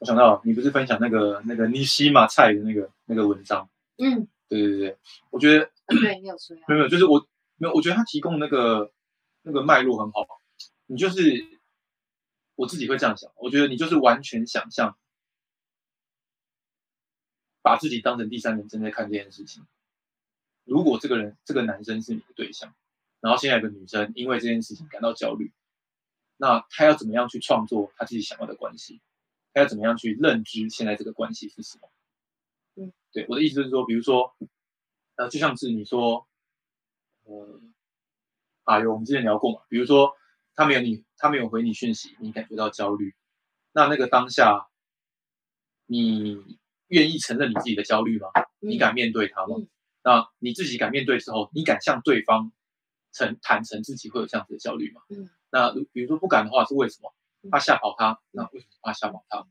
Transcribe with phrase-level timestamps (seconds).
[0.00, 3.68] 我想到你不是分享那个那个尼西马菜的那个那个文章？
[3.98, 6.62] 嗯，对对对，我觉得 对你有说呀？
[6.68, 8.90] 没有没有，就是我没有，我觉得他提供那个
[9.42, 10.26] 那个脉络很好。
[10.86, 11.20] 你就是
[12.54, 14.96] 我自己会这样想，我觉得你就是完全想象，
[17.60, 19.66] 把自己当成第三人正在看这件事情。
[20.64, 22.74] 如果这个人这个男生是你的对象，
[23.20, 25.52] 然后现在有个女生因为这件事情感到焦虑，
[26.38, 29.02] 那他要怎么样去创作他自己想要的关系？
[29.52, 31.90] 他要怎么样去认知现在这个关系是什么？
[32.76, 34.34] 嗯，对，我的意思是说，比如说，
[35.16, 36.26] 呃，就像是你说，
[37.24, 37.60] 呃，
[38.64, 40.14] 啊，有我们之前聊过嘛，比如说
[40.54, 43.14] 他没有你，他没有回你讯息，你感觉到焦虑，
[43.72, 44.68] 那那个当下，
[45.86, 46.58] 你
[46.88, 48.28] 愿意承认你自己的焦虑吗？
[48.60, 49.56] 你敢面对他吗？
[49.58, 49.68] 嗯
[50.02, 52.52] 那你自己敢面对之后，你敢向对方
[53.12, 55.02] 诚坦诚自己会有这样子的焦虑吗？
[55.10, 57.12] 嗯，那比如说不敢的话，是为什么？
[57.42, 59.46] 嗯怕吓跑他，那为什么怕吓跑他？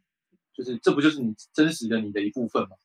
[0.54, 2.76] 就是这不就是你真实的你的一部分吗？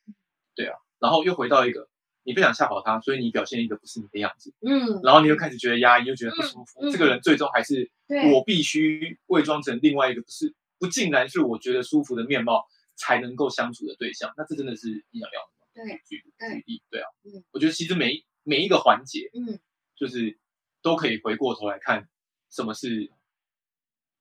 [0.54, 1.88] 对啊，然后又回到一个，
[2.22, 6.80] 你不想吓跑他，所以你表现一个不是你的样子，嗯，然后你又开始觉得压抑，又觉得不舒服。
[6.82, 7.90] 嗯嗯这个人最终还是
[8.32, 15.66] 我必须伪装成另外一个不是不竟然是我觉得舒服的面貌才能够相处的对象，那这真的是你想要的吗？
[15.74, 19.58] 对，举举例，对啊，嗯我觉得其实每一每一个环节，嗯
[19.96, 20.38] 就是
[20.80, 22.08] 都可以回过头来看
[22.50, 23.10] 什么是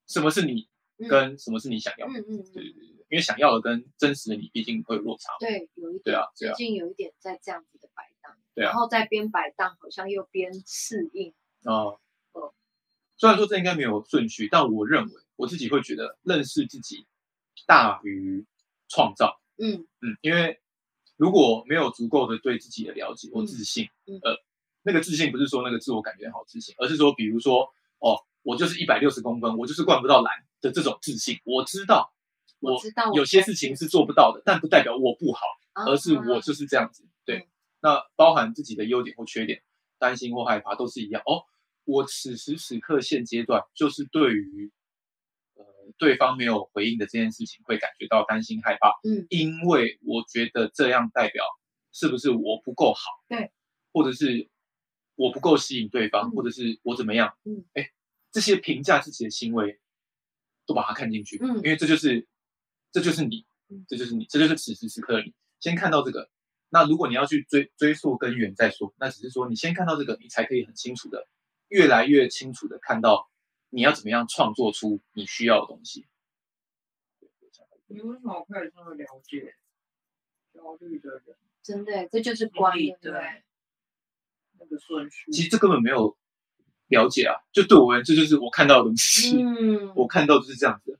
[0.08, 0.68] 什么是你嗯
[1.08, 6.54] 跟什么是你想要的，嗯嗯对对因为想要的跟真实的你毕竟会有落差，对，有一点，对啊对啊。
[6.56, 8.70] 最近有一点在这样子的摆荡，对啊。
[8.70, 11.32] 然后在边摆荡，好像又边适应，
[11.64, 12.00] 哦。
[12.32, 12.54] 哦，
[13.18, 17.06] 虽然说这应该没有顺序，但我认为我自己会觉得认识自己
[17.68, 18.46] 大于
[18.90, 19.40] 创造。
[19.58, 19.86] 嗯。
[20.02, 20.60] 嗯，因为
[21.16, 24.20] 如果没有足够的对自己的了解或自信，嗯。
[24.24, 24.44] 呃，
[24.82, 32.12] 那个自信不是说那个自我感觉好自信，而是说，比如说，哦，我就是一百六十公分，我就是灌不到篮的这种自信，我知道。
[32.66, 35.42] 我知道有些事情是做不到的，但不代表我不好，
[35.86, 37.06] 而是我就啊是这样子。
[37.26, 37.48] 对嗯，
[37.82, 39.62] 那包含自己的优点或缺点，
[40.00, 41.22] 担心或害怕都是一样。
[41.26, 41.44] 哦，
[41.84, 44.72] 我此时此刻现阶段就是对于
[45.56, 45.66] 呃
[45.98, 51.44] 对方没有回应的这件事情会感觉到担心害怕，嗯因为我觉得这样代表
[51.92, 53.52] 是不是我不够好，对，
[53.92, 54.50] 或者是
[55.16, 57.92] 我不够吸引对方，嗯或者是我怎么样，嗯，哎，
[58.32, 59.82] 这些评价自己的行为
[60.66, 62.28] 都把它看进去，嗯因为这就是
[62.92, 65.34] 这就是你嗯，这就是你，这就是此时此刻的你。
[65.60, 66.30] 先看到这个，
[66.70, 71.28] 那如果你要去追追溯根源再说，那只是说你先看到这个，你才可以很清楚的，
[71.70, 73.30] 越来越清楚的看到
[73.70, 76.06] 你要怎么样创作出你需要的东西。
[77.88, 79.56] 你为什么可以这么了解
[80.54, 81.36] 焦虑的人？
[81.62, 83.44] 真的，这就是关，对你的不对？
[84.60, 86.18] 那个顺序，其实这根本没有
[86.94, 91.00] 了解啊，就对我而言，这就是我看到的东西，嗯， 我看到就是这样子，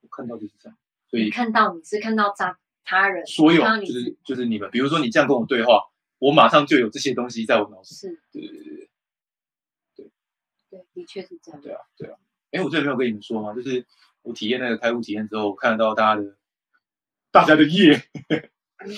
[0.00, 0.76] 我看到就是这样，
[1.08, 5.82] 所以看到你是看到他他人，所有就是就是你们，比如说你这样跟我对话，
[6.18, 7.94] 我马上就有这些东西在我脑子。
[7.94, 8.88] 是，对对对
[9.96, 10.10] 对
[10.70, 11.60] 对，的确是这样。
[11.60, 12.16] 对啊对啊！
[12.52, 13.54] 哎，我之前没有跟你们说吗？
[13.54, 13.86] 就是
[14.22, 16.36] 我体验那个开悟体验之后，我看得到大家的
[17.30, 18.02] 大家的业，
[18.84, 18.90] 嗯，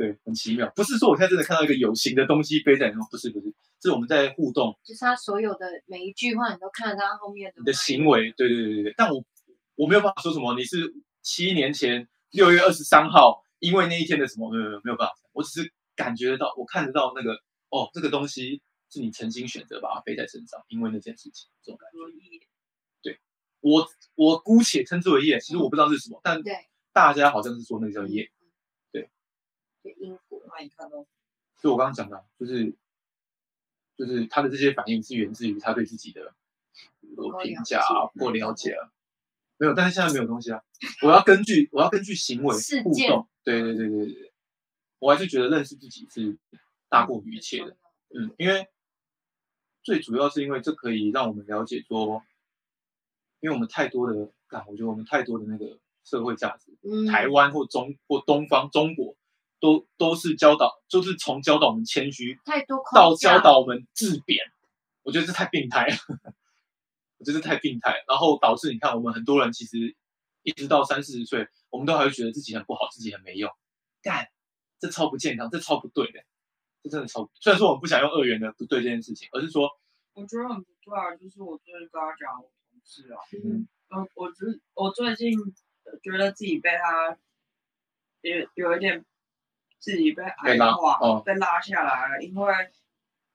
[0.00, 0.72] 对，很奇妙。
[0.74, 3.52] 不是说我现在真的看到一个有形的东西飞在你身上，不是不是，
[3.82, 8.94] 是我们在互动就是他所有的每一句话，你都看得到他后面的你的行为，对对对对对。
[8.96, 9.22] 但我
[9.74, 10.90] 我没有办法说什么，你是
[11.20, 17.34] 七年前六月二十三号，因为那一天的什么，没有没有没有办法，我只是感觉得到，我看得到那个
[17.68, 21.98] 哦，这个东西是你曾经选择把它背在身上，因为那件事情，这种感觉。
[23.02, 23.16] 所以
[23.60, 26.54] 我我姑且称之为业，其实我不知道是什么，但对
[26.90, 28.30] 大家好像是说那个叫业。
[29.82, 31.06] 对，对因果，那你看到
[31.60, 32.74] 就我刚刚讲的，就是
[33.96, 36.34] 就是他的这些反应是源自于他对自己的
[37.42, 38.92] 评价啊，解不够了解啊。
[39.58, 40.62] 没有，但是现在没有东西啊。
[41.02, 44.32] 我要根据我要根据行为互动，对对对对对对，
[44.98, 46.38] 我还是觉得认识自己是
[46.88, 47.76] 大过于一切的。
[48.08, 48.68] 嗯，因为
[49.82, 52.24] 最主要是因为这可以让我们了解说，
[53.40, 59.09] 因为我们太多的，啊，我觉得我们太多的那个社会价值，嗯，台湾或中或东方中国，
[59.60, 64.38] 都都是教导，就是从教导我们谦虚太多到教导我们自贬，
[65.02, 65.94] 我觉得这太病态了，
[67.18, 69.94] 我觉得这太病态了，然后导致你看我们很多人其实
[70.42, 73.50] 一直到三四十岁，我们都还会觉得自己很不好，自己很没用，
[74.02, 74.28] 干，
[74.78, 76.24] 这超不健康，这超不对的，
[76.82, 79.68] 这真的超，虽然说我们不想用二元的不对这件事情，而是说，
[80.14, 83.68] 我觉得很不对啊，就是我最近跟他讲我同事啊，嗯。
[83.90, 85.36] 呃，我只我最近
[86.00, 87.18] 觉得自己被他
[88.20, 89.04] 有有一点
[89.80, 92.54] 自己被矮化，哦被拉下来了，因为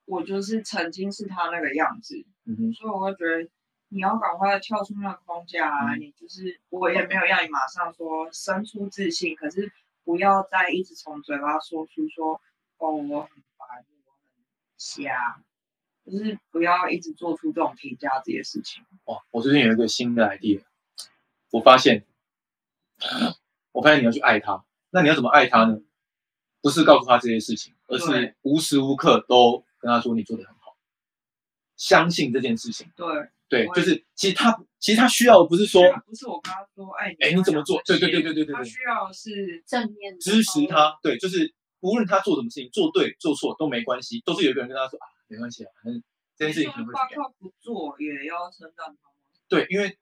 [0.06, 3.50] 我就是曾经是他那个样子，嗯哼，所以我会觉得
[3.90, 5.96] 你要赶快跳出那个框架啊！
[5.96, 9.72] 嗯你就是我也没有让你马上说生出自信，可是
[10.04, 12.40] 不要再一直从嘴巴说出说
[12.78, 13.68] 哦我很烦，
[14.06, 14.44] 我很
[14.78, 15.42] 瞎，
[16.06, 18.84] 就是不要一直做出这种评价这些事情。
[19.06, 20.62] 哇，我最近有一个新的 idea，
[21.52, 22.06] 我发现，
[23.72, 25.80] 我发现你要去爱他，那你要怎么爱他呢？
[26.66, 30.76] 不是告诉他这些事情，而是无时无刻都跟他说你做的很好，
[31.78, 32.92] 相信这件事情。
[32.96, 33.06] 对，
[33.48, 46.02] 对，就是其实他其实他需要的不是说不是我跟他说，哎哎你怎么做对对对对对对对他需要的是正面的支持他，对，就是无论他做什么事情，做对做错都没关系，都是有一个人跟他说啊，没关系啊，反正
[46.36, 47.34] 这件事情可能会怎么样。
[47.38, 49.14] 不做也要称赞他吗？
[49.48, 50.00] 对，因为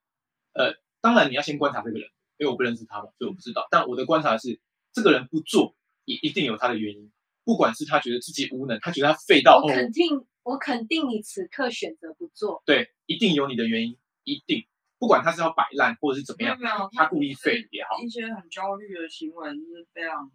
[0.54, 2.08] 呃，当然你要先观察这个人，
[2.38, 3.68] 因为我不认识他嘛，所以我不知道。
[3.70, 4.62] 但我的观察是，
[4.94, 7.12] 这个人不做，也一定有他的原因。
[7.46, 14.66] 不管是他觉得自己无能，他觉得他废到我哦，肯定，我肯定你此刻选择不做，对，一定有你的原因，一定。
[14.98, 20.32] 不管他是要摆烂或者是怎么样，没有没有，他故意废也好，一些很焦虑的行为就是非常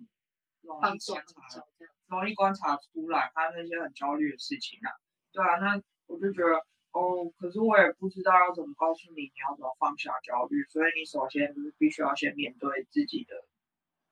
[0.60, 1.64] 容易观察。
[2.08, 4.92] 容易观察出来他那些很焦虑的事情啊。
[5.32, 6.56] 对啊，那我就觉得
[6.92, 13.32] 哦，可是我也不知道要怎么告诉你你要怎么放下焦虑，所以你首先就是必须要先面对自己的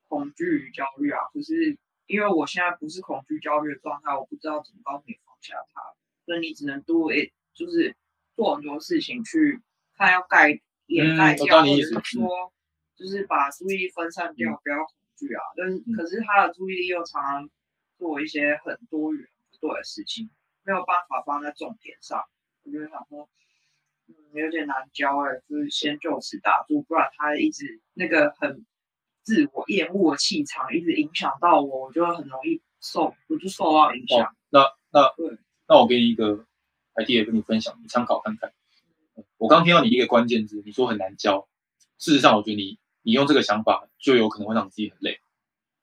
[0.08, 1.18] 恐惧与焦虑啊。
[1.32, 5.80] 可是因为我现在不是恐惧焦虑的状态，我不知道怎么告诉你放下它，
[6.24, 7.96] 所以你只能 do it，就是
[8.34, 9.60] 做很多事情去
[9.96, 12.52] 看要盖掩盖掉，或者道你意思是说
[12.96, 15.42] 就是把注意力分散掉，嗯不要恐惧啊。
[15.56, 17.50] 但是嗯可是他的注意力又常常
[17.98, 20.30] 做一些很多元不对的事情，
[20.64, 22.22] 没有办法放在重点上。
[22.62, 23.28] 我就想说，
[24.08, 28.66] 嗯，有点难教哎、就是先就此打住，不然他一直那个很
[29.26, 34.20] 自我厌恶的气场一直影响到我，我就会很容易受，我就受到影响。
[34.20, 34.60] 哦，那
[34.92, 35.36] 那对
[35.66, 36.46] 那我给你一个
[36.94, 38.52] idea 跟你分享，你参考看看。
[39.36, 41.48] 我刚听到你一个关键字，你说很难教。
[41.98, 45.18] 事实上，我觉得你你用这个想法，就有可能会让你自己很累。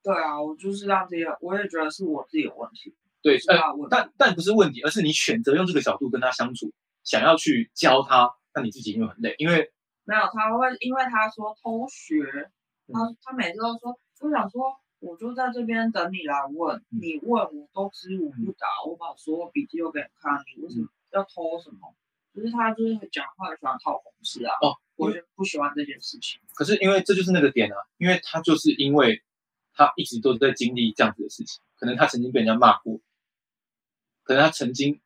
[0.01, 3.87] 对啊，我就是让这个，我也觉得是我自己有问题，对，是呃，他的问题。
[3.91, 6.71] 但但不是问题，而是你选择用这个角度跟他相处，
[7.03, 9.71] 想要去教他，那你自己因为很累，因为
[10.05, 12.51] 没有，他会因为他说偷学，嗯
[12.91, 21.95] 他他每次都说，我想说，我就在这边等你来问，嗯你问我都知无不答，我把所有笔记都给你看，你为什么要偷什么？
[22.33, 26.41] 就是他就是会讲话喜欢套公式啊，哦，我就不喜欢这件事情。
[26.55, 29.21] 可是因为这就是那个点啊，因为他就是因为
[29.75, 32.99] 他一直都在经历这样子的事情，可能他曾经被人家骂过，
[34.23, 34.99] 可能他曾经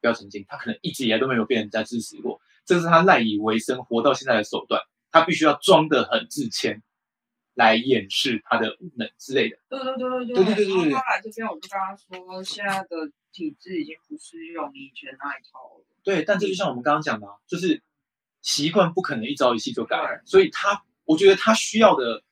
[0.00, 4.82] 不要曾经，他可能一直以来都没有被人家支持过，这是他赖以为生活到现在的手段，
[5.12, 6.82] 他必须要装得很自谦，
[7.54, 9.58] 来掩饰他的无能之类的。
[9.68, 15.84] 对对对对对对对对后他来这边，我就跟他说，现在的体制已经不适用你以前那一套了。
[16.02, 17.82] 对，但这就像我们刚刚讲的、啊，就是
[18.40, 22.24] 习惯不可能一朝一夕就改对，所以他，我觉得他需要的，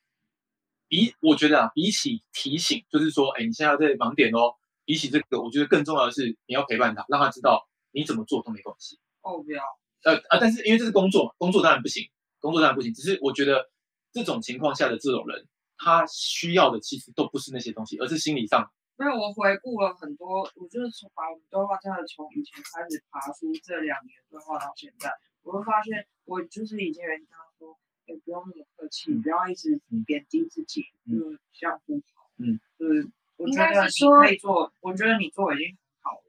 [0.88, 8.98] 比我觉得啊，比起提醒，就是说，哎，你现在在盲点哦，比起这个，我觉得更重要的是你要陪伴他，让他知道你怎么做都没关系。
[9.20, 9.62] 哦，不要，
[10.02, 13.70] 呃啊，但是因为这是工作嘛，工作当然不行，工作当然不行，只是我觉得
[14.12, 15.46] 这种情况下的这种人，
[15.76, 25.10] 他需要的其实都不是那些东西，而是心理上，因为我回顾了很多，我就是从把我们对话真的从以前开始爬出这两年对话到现在，
[25.42, 33.88] 我会发现我就是已经有人跟他说，哎、不用那么客气，不要一直贬低自己，嗯就这样不好，嗯，就是我觉得
[34.20, 36.24] 可以做，我觉得你做已经很好了，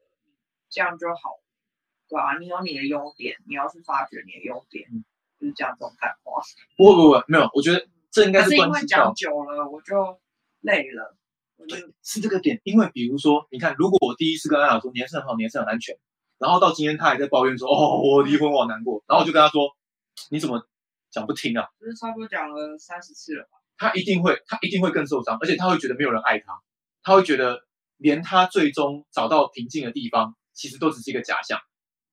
[0.69, 1.43] 这样就好了，
[2.07, 5.03] 对啊，你有你的优点，你要去发掘你的优点，嗯
[5.41, 6.41] 就是讲这种感话。
[6.77, 10.19] 不不不，没有，我觉得这应该是因关系讲久了，我就
[10.61, 11.17] 累了，
[11.67, 12.61] 对，是这个点。
[12.63, 15.97] 因为比如说，你看，如果我第一次跟安雅说你还是很好，你还是很安全，
[16.37, 19.75] 然后到今天他还在抱怨说，哦，我离婚我好难过，然后我就跟他说，
[20.29, 20.63] 你怎么
[21.09, 21.67] 讲不听啊？
[21.79, 23.57] 就是差不多讲了三十次了吧。
[23.77, 26.61] 他一定会，他一定会更受伤，而且他会觉得没有人爱他，
[27.01, 27.65] 他会觉得
[27.97, 31.59] 连他最终找到平静的地方，其实都只是一个假象。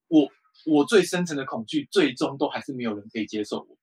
[0.07, 0.27] 我
[0.65, 3.77] 我最深层的恐惧，最终都还是没有人可以接受我。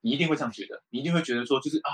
[0.00, 1.90] 你一定会这样觉得，你一定会觉得说，就是啊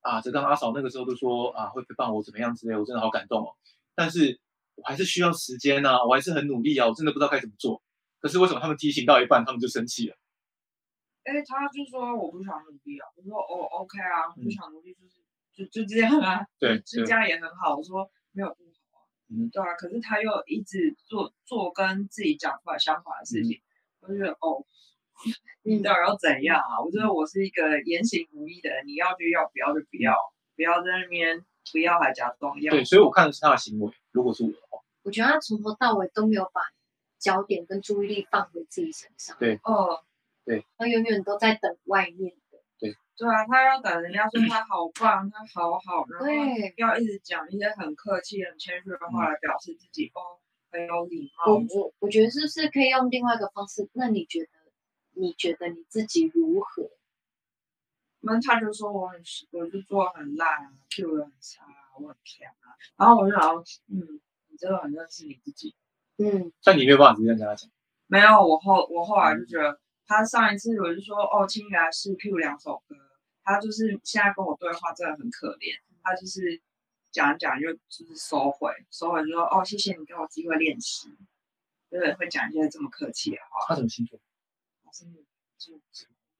[0.00, 3.50] 啊，这刚阿嫂那个时候都说啊会陪伴我怎么样之类，我真的好感动哦。
[3.94, 4.40] 但是
[4.74, 7.82] 我还是需要时间呐、我还是很努力啊，我真的不知道该怎么做。
[8.20, 10.16] 可是为什么他们提醒到一半，他们就生气了？
[11.24, 15.22] 哎，他就说我不想努力啊，我说哦，OK 啊，嗯不想努力就是
[15.54, 17.76] 就就这样啊，对这样也很好。
[17.76, 18.56] 我说没有
[19.36, 23.60] 嗯对啊，可是他又一直做做跟自己讲出来相反的事情，
[24.00, 24.64] 我就觉得哦，
[25.62, 26.80] 你到底要怎样啊？
[26.84, 30.14] 我觉得我是一个言行如一的人，你要就要，不要就不要，
[30.56, 32.70] 不要在那边不要还假装要。
[32.70, 33.92] 对，所以我看的是他的行为。
[34.12, 36.60] 如果是我的话，我觉得他从头到尾都没有把
[37.18, 40.04] 焦点跟注意力放回自己身上，对哦，
[40.44, 42.42] 对他永远都在等外面的。
[43.16, 46.26] 对啊，他要等人家说他好棒，他好好，然后，
[46.76, 50.38] 要一直讲一些很客气、很谦虚的话来表示自己哦
[50.70, 51.54] 很有礼貌。
[51.54, 53.88] 我我觉得是不是可以用另外一个方式？
[53.92, 54.48] 那你觉得
[55.12, 56.90] 你觉得你自己如何？
[58.26, 62.74] 那他就说我很，我就做很烂啊，Q 的很差啊，我很偏啊。
[62.96, 65.74] 然后我就想说，嗯，你真的很认识你自己。
[66.16, 67.70] 嗯，但你没有办法直接跟他讲，
[68.06, 72.96] 没有，我后我后来就觉得，他上一次我就说，哦，亲原来是 Q 两首歌，
[73.44, 76.60] 他就是现在跟我对话真的很可怜，他就是
[77.12, 81.08] 讲一讲就就是收回，收回就说，哦，谢谢你给我机会练习，
[81.90, 83.66] 就是会讲一些这么客气的话。
[83.68, 84.18] 他什么星座？
[84.84, 85.24] 可是你
[85.58, 85.74] 就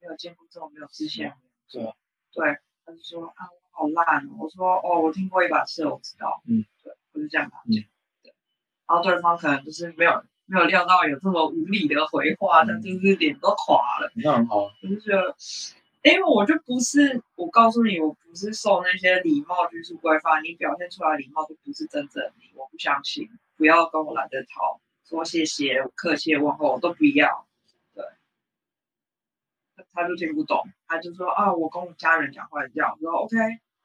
[0.01, 1.31] 没有见过这种没有自信。
[1.71, 1.93] 对啊，
[2.31, 4.35] 对，他就说啊，我好烂哦。
[4.39, 6.41] 我说哦，我听过一把射，我知道。
[6.47, 7.61] 嗯，对，我就这样讲。
[8.21, 8.33] 对，
[8.87, 14.11] 然后对方可能就是没有没有料到有这么无理的回话，嗯但就是脸都垮了。
[14.15, 14.73] 那很好啊。
[14.83, 15.35] 我就觉得，
[16.05, 23.27] 因为我就不是，我告诉你，我不是受那些礼貌拘束规范，你表现出来礼貌就不是真正的你，我不相信。
[23.57, 27.47] 不要跟我懒得讨，说谢谢、客气问候我都不要。
[27.95, 28.05] 对，
[29.93, 33.35] 他就听不懂，他就说啊，我跟我家人讲话是这样，我说 OK。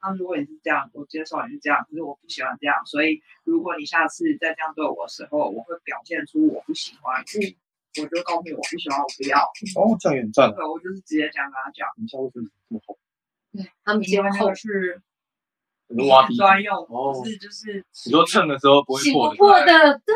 [0.03, 7.55] 那如果你是这样，我接受你是这样，可是我不喜欢这样，所以如果你下次再这样对我的时候，我会表现出我不喜欢，嗯，
[7.99, 9.43] 我就告诉你我不喜欢，我不要。
[9.75, 10.53] 哦，这样也很赞啊。
[10.55, 11.87] 对，我就是直接这样跟他讲。
[11.97, 12.95] 你家为什么这么好？
[13.51, 15.01] 对他们因为那先后是
[15.89, 20.15] 很多挖鼻专用，哦不是就是你说蹭的时候不会洗破的，不破的，对，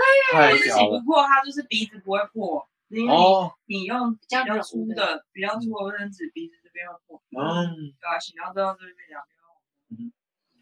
[0.52, 1.00] 不是太屌了。
[1.00, 7.22] 洗不破，它就是鼻子不会破，因为哦，你用比较较粗的的、比较粗的卫生纸，鼻子这边会破。
[7.36, 9.36] 嗯，对啊，洗到之后这边两边。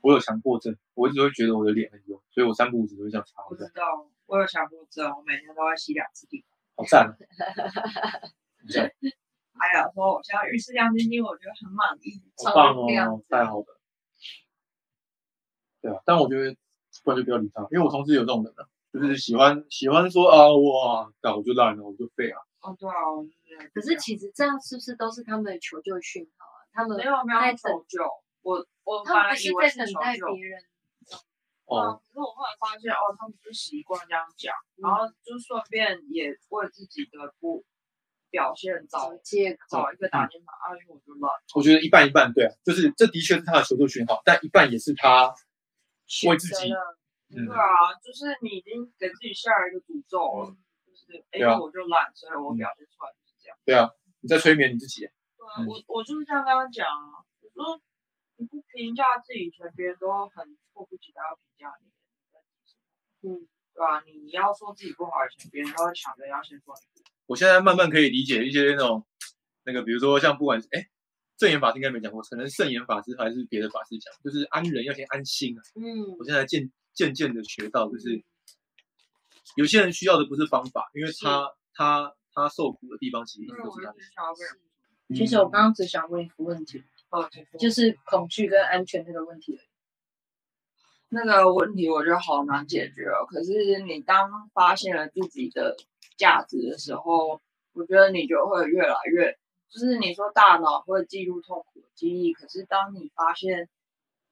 [0.02, 6.44] 我有强迫症，我一直会觉得我的脸很油，所以我三不五时都会这样擦我知道，我有强迫症，我每天都会洗两次地。
[6.76, 7.14] 好赞啊！
[8.60, 12.22] 很赞哎呀，说我现在浴室亮晶晶，我觉得很满意。
[12.44, 13.80] 好棒哦，太好了。
[15.82, 16.56] 对啊，但我觉得
[17.04, 22.40] 不然就不要理他，因为我同事有这种人啊，就是喜欢喜欢说啊哇，那我就烂了，我就废啊。
[22.62, 22.96] 哦，对啊，
[23.74, 26.60] 可是其实这样是不是都是他们的求救讯号啊？
[26.74, 28.04] 他们没有没有在等，求救，
[28.42, 30.02] 我我他们不是本来以为在等是求救。
[30.02, 30.60] 待别人。
[30.64, 30.66] 啊，
[31.66, 34.54] 哦，可是我后来发现，哦，他们就是习惯这样讲，
[34.84, 37.64] 然嗯后就顺便也为自己的不
[38.30, 41.32] 表现找找借口，找一个打电话，啊，因为我就乱。
[41.56, 45.34] 我觉得一半一半，对啊，就是这的确是他的求救讯号，但一半也是他
[46.28, 46.68] 为自己
[47.32, 53.58] 对啊，就是你已经给自己下了一个诅咒了，就是哎，对啊我就烂，所以我表现出来就是这样。
[53.64, 57.82] 对啊，你在催眠你自己，对啊，嗯我我就是这样跟他讲啊，我说
[58.36, 61.90] 你不评价自己，全别人都很迫不及待要评价你。
[63.26, 64.04] 嗯，对吧？
[64.06, 67.04] 你要说自己不好以前，别人都会抢着要先说你。
[67.26, 69.06] 我现在慢慢可以理解一些那种
[69.66, 70.88] 那个，比如说像不管是哎。
[71.36, 75.62] 正言法师应该没讲过，可能圣严法师还是别的法师讲，就是安人要先安心啊。
[75.76, 78.24] 嗯我现在渐渐渐的学到，就是
[79.58, 83.98] 有些人需要的不是方法，因为他他他受苦的地方其实都是他的。
[83.98, 87.28] 一直想要被人其实我刚刚只想问一个问题，哦，
[87.60, 89.68] 就是恐惧跟安全这个问题而已。
[91.14, 93.26] 那个问题，我觉得好难解决哦。
[93.28, 95.76] 可是你当发现了自己的
[96.18, 97.40] 价值的时候，
[97.74, 99.38] 我觉得你就会越来越，
[99.70, 103.70] 就是你说大脑会记录痛苦的记忆，可是当你发现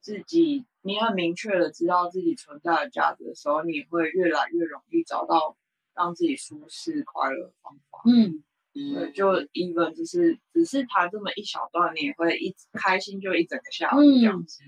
[0.01, 5.55] 自己，你很明确的知道自己存在的价值的时候，你会越来越容易找到
[5.95, 7.99] 让自己舒适快乐的方法。
[8.05, 14.63] 嗯，对，就 even 就是只是弹这么一小段，你也会一直开心，就一整个下午嗯这样子。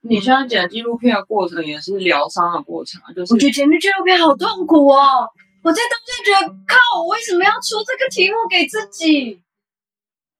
[0.00, 5.28] 你现在剪纪录片的过程也是疗伤的过程啊，就是我觉得剪辑纪录片好痛苦哦。
[5.64, 9.42] 我在当下觉得，靠，我为什么要出这个题目给自己？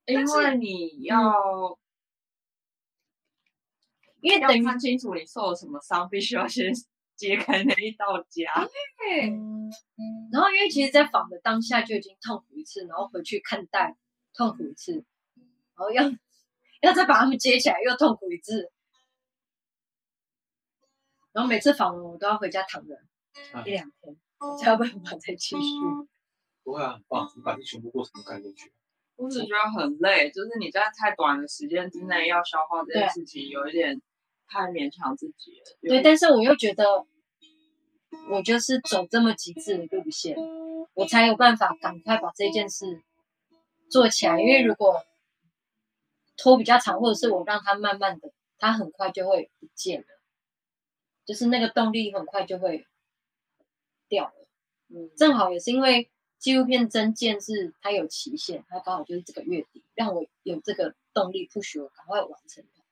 [0.06, 1.78] 因为你要，要
[4.20, 6.72] 因为等于看清楚你受了什么伤，必须要先
[7.16, 8.68] 揭开那一道痂。
[8.96, 9.22] 对，
[10.32, 13.96] 然后因为其实，在访的当下就已经痛苦一次，然后回去看待
[14.34, 16.04] 痛苦一次，然后要
[16.80, 18.70] 要再把他们接起来，又痛苦一次。
[21.38, 22.96] 然后每次访问，我都要回家躺着
[23.52, 24.16] 啊一两天，
[24.58, 25.62] 才有办法再继续。
[26.64, 28.72] 不会啊，很棒，你把这全部过程都干进去。
[29.14, 34.02] 我只觉得很累，就是你在太短的时间之内要消化这件事情，有一点
[34.48, 35.78] 太勉强自己了。
[35.80, 37.06] 对，但是我又觉得，
[38.32, 40.36] 我就是走这么极致的路线，
[40.94, 43.00] 我才有办法赶快把这件事
[43.88, 44.40] 做起来。
[44.40, 45.04] 因为如果
[46.36, 50.06] 拖比较长，或者是我让它慢慢的，它很快就会不见了，
[51.28, 52.86] 就是那个动力很快就会
[54.08, 54.48] 掉了。
[54.88, 62.82] 嗯，正好也是因为纪录片增建是它有期限，它刚好就是这个月底，让我有这个动力 push 我赶快完成它。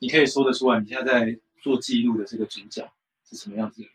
[0.00, 2.92] 你可以说得出来，你现在在做记录的这个主角
[3.24, 3.88] 是什么样子的？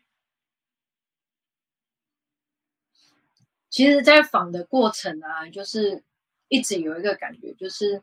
[3.70, 6.04] 其实，在访的过程啊，就是
[6.48, 8.02] 一直有一个感觉，就是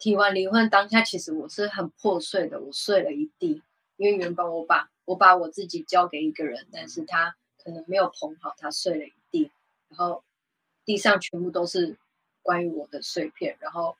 [0.00, 3.62] 提完离婚当下，其实我是很破碎的，我碎了一地。
[3.96, 9.50] 因为原本我把我把我自己交给一个人，但是他可能没有捧好，他碎了一地，
[9.90, 10.24] 然后
[10.86, 11.98] 地上全部都是
[12.40, 13.98] 关于我的碎片，然后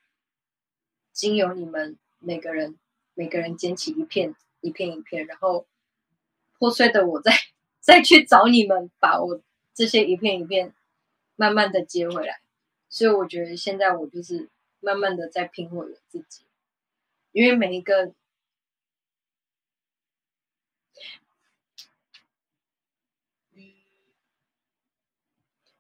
[1.12, 2.78] 经由你们每个人
[3.12, 5.66] 每个人捡起一片一片一片，然后
[6.58, 7.32] 破碎的我再
[7.78, 9.42] 再去找你们，把我
[9.74, 10.74] 这些一片一片
[11.36, 12.40] 慢慢的接回来。
[12.88, 14.48] 所以我觉得现在我就是
[14.80, 16.44] 慢慢的在拼回我自己，
[17.32, 18.14] 因为每一个。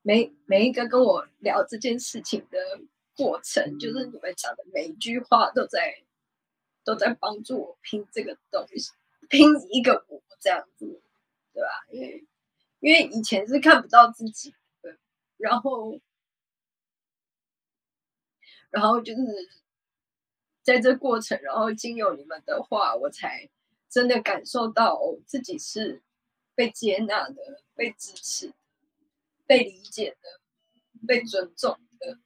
[0.02, 2.58] 每每一个跟我聊这件事情的
[3.14, 6.02] 过程，就是你们讲的每一句话都在
[6.82, 8.92] 都在帮助我拼这个东西，
[9.28, 11.02] 拼一个我这样子，
[11.52, 11.68] 对吧？
[11.90, 12.26] 因为
[12.80, 14.96] 因为以前是看不到自己的，
[15.36, 16.00] 然后
[18.70, 19.20] 然后就是
[20.62, 23.48] 在这过程，然后经由你们的话，我才
[23.88, 26.02] 真的感受到自己是
[26.54, 28.52] 被接纳的，被支持。
[29.46, 30.40] 被理解的，
[31.08, 32.20] 被尊重的，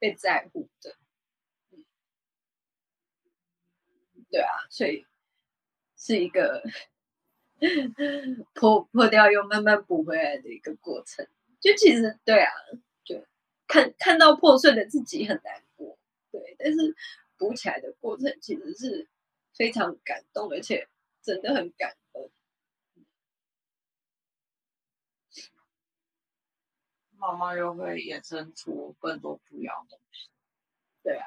[0.00, 0.96] 被在乎的，
[4.28, 5.06] 对啊，所以
[5.96, 6.64] 是一个
[8.54, 11.24] 破破掉又慢慢补回来的一个过程。
[11.60, 12.50] 就其实对啊，
[13.66, 15.98] 看看到破碎的自己很难过，
[16.30, 16.94] 对，但是
[17.38, 19.08] 补起来的过程其实是
[19.54, 20.88] 非常感动，而且
[21.22, 22.30] 真的很感恩。
[27.16, 30.28] 慢慢又会衍生出更多不一样的东西。
[31.04, 31.26] 对啊，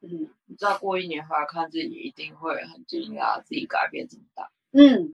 [0.00, 4.50] 嗯，你再过一年回来看自己，一定会很惊讶自己改变这么大。
[4.72, 5.14] 嗯。